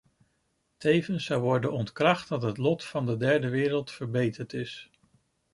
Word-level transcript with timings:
Tevens 0.77 1.25
zou 1.25 1.41
worden 1.41 1.71
ontkracht 1.71 2.29
dat 2.29 2.41
het 2.41 2.57
lot 2.57 2.83
van 2.83 3.05
de 3.05 3.17
derde 3.17 3.49
wereld 3.49 3.91
verbeterd 3.91 4.53
is. 4.53 4.89